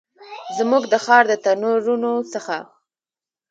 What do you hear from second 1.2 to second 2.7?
د تنورونو څخه